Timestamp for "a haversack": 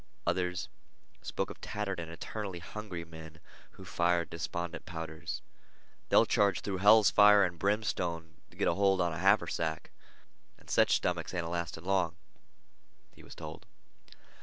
9.13-9.91